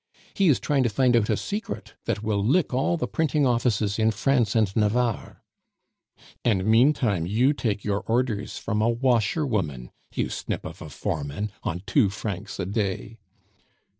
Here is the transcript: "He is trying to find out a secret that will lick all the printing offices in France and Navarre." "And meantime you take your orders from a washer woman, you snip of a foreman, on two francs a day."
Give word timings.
"He 0.33 0.47
is 0.49 0.59
trying 0.59 0.81
to 0.81 0.89
find 0.89 1.15
out 1.15 1.29
a 1.29 1.37
secret 1.37 1.93
that 2.05 2.23
will 2.23 2.43
lick 2.43 2.73
all 2.73 2.97
the 2.97 3.07
printing 3.07 3.45
offices 3.45 3.99
in 3.99 4.09
France 4.09 4.55
and 4.55 4.75
Navarre." 4.75 5.43
"And 6.43 6.65
meantime 6.65 7.27
you 7.27 7.53
take 7.53 7.83
your 7.83 8.01
orders 8.07 8.57
from 8.57 8.81
a 8.81 8.89
washer 8.89 9.45
woman, 9.45 9.91
you 10.15 10.29
snip 10.29 10.65
of 10.65 10.81
a 10.81 10.89
foreman, 10.89 11.51
on 11.61 11.83
two 11.85 12.09
francs 12.09 12.59
a 12.59 12.65
day." 12.65 13.19